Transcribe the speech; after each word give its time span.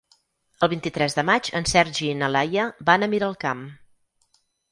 El 0.67 0.69
vint-i-tres 0.69 1.15
de 1.17 1.23
maig 1.29 1.49
en 1.59 1.67
Sergi 1.73 2.09
i 2.13 2.17
na 2.23 2.31
Laia 2.37 2.65
van 2.89 3.05
a 3.05 3.11
Miralcamp. 3.13 3.61